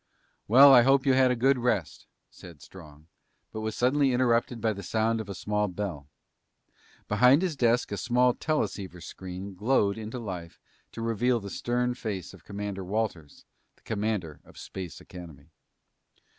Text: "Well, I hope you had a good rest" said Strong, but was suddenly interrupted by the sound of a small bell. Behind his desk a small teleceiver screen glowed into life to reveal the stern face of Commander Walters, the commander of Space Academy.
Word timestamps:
"Well, 0.47 0.73
I 0.73 0.81
hope 0.81 1.05
you 1.05 1.13
had 1.13 1.29
a 1.29 1.35
good 1.35 1.59
rest" 1.59 2.07
said 2.31 2.59
Strong, 2.63 3.05
but 3.51 3.61
was 3.61 3.75
suddenly 3.75 4.13
interrupted 4.13 4.59
by 4.59 4.73
the 4.73 4.81
sound 4.81 5.21
of 5.21 5.29
a 5.29 5.35
small 5.35 5.67
bell. 5.67 6.07
Behind 7.07 7.43
his 7.43 7.55
desk 7.55 7.91
a 7.91 7.97
small 7.97 8.33
teleceiver 8.33 8.99
screen 8.99 9.53
glowed 9.53 9.99
into 9.99 10.17
life 10.17 10.59
to 10.93 11.03
reveal 11.03 11.39
the 11.39 11.51
stern 11.51 11.93
face 11.93 12.33
of 12.33 12.43
Commander 12.43 12.83
Walters, 12.83 13.45
the 13.75 13.83
commander 13.83 14.39
of 14.43 14.57
Space 14.57 15.01
Academy. 15.01 15.51